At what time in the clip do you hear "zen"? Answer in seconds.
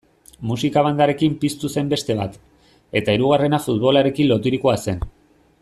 1.75-1.91, 4.91-5.07